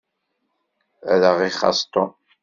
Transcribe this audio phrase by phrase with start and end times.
[1.11, 2.11] Ad aɣ-ixaṣ Tom.